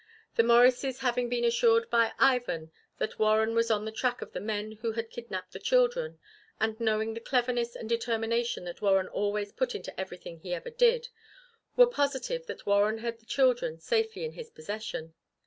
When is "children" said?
5.59-6.17, 13.27-13.77